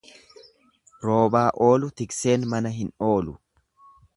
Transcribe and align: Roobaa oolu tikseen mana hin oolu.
Roobaa 1.09 1.43
oolu 1.67 1.91
tikseen 2.01 2.49
mana 2.55 2.73
hin 2.79 2.93
oolu. 3.11 3.37